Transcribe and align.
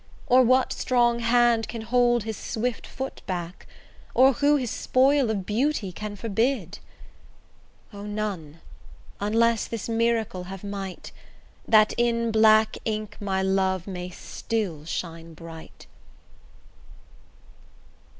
Or 0.25 0.41
what 0.41 0.73
strong 0.73 1.19
hand 1.19 1.67
can 1.67 1.83
hold 1.83 2.23
his 2.23 2.35
swift 2.35 2.87
foot 2.87 3.21
back? 3.27 3.67
Or 4.15 4.33
who 4.33 4.55
his 4.55 4.71
spoil 4.71 5.29
of 5.29 5.45
beauty 5.45 5.91
can 5.91 6.15
forbid? 6.15 6.79
O! 7.93 8.01
none, 8.07 8.61
unless 9.19 9.67
this 9.67 9.87
miracle 9.87 10.45
have 10.45 10.63
might, 10.63 11.11
That 11.67 11.93
in 11.99 12.31
black 12.31 12.77
ink 12.83 13.15
my 13.19 13.43
love 13.43 13.85
may 13.85 14.09
still 14.09 14.85
shine 14.85 15.35
bright. 15.35 15.85